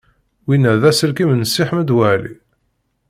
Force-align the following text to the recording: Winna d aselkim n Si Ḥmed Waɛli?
Winna 0.45 0.73
d 0.81 0.83
aselkim 0.89 1.31
n 1.33 1.41
Si 1.51 1.63
Ḥmed 1.69 1.89
Waɛli? 1.95 2.33